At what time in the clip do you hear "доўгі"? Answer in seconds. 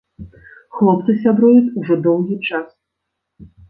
2.11-2.43